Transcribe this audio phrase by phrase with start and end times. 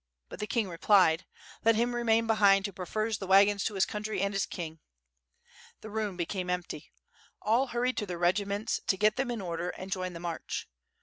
[0.29, 1.27] But the king replied:
[1.63, 4.79] "Let him remain behind who prefers the wagons to his country and his king."
[5.81, 6.91] The room became empty.
[7.39, 10.67] All hurried to their reginients to get them in order and join the march.